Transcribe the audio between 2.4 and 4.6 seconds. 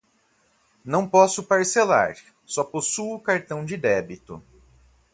só possuo cartão de débito.